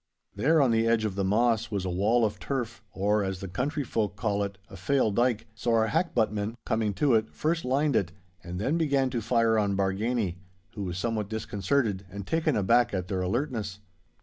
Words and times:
There 0.35 0.63
on 0.63 0.71
the 0.71 0.87
edge 0.87 1.05
of 1.05 1.13
the 1.13 1.23
moss 1.23 1.69
was 1.69 1.85
a 1.85 1.91
wall 1.91 2.25
of 2.25 2.39
turf, 2.39 2.81
or, 2.91 3.23
as 3.23 3.39
the 3.39 3.47
country 3.47 3.83
folk 3.83 4.15
call 4.15 4.41
it, 4.41 4.57
a 4.67 4.75
'fail 4.75 5.11
dyke,' 5.11 5.45
so 5.53 5.73
our 5.75 5.89
hackbuttmen, 5.89 6.55
coming 6.65 6.95
to 6.95 7.13
it, 7.13 7.29
first 7.35 7.63
lined 7.63 7.95
it, 7.95 8.11
and 8.43 8.59
then 8.59 8.79
began 8.79 9.11
to 9.11 9.21
fire 9.21 9.59
on 9.59 9.77
Bargany, 9.77 10.37
who 10.73 10.85
was 10.85 10.97
somewhat 10.97 11.29
disconcerted 11.29 12.03
and 12.09 12.25
taken 12.25 12.55
aback 12.55 12.95
at 12.95 13.09
their 13.09 13.21
alertness. 13.21 13.79